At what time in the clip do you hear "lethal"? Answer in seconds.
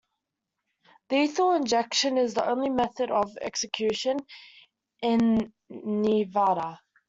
1.11-1.53